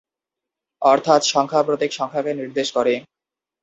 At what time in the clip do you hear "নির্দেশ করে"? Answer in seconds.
2.33-2.93